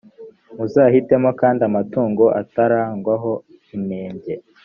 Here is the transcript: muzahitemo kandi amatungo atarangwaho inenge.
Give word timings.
muzahitemo 0.57 1.29
kandi 1.41 1.61
amatungo 1.69 2.23
atarangwaho 2.41 3.31
inenge. 3.75 4.33